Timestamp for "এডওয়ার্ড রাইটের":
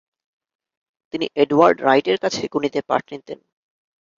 1.35-2.17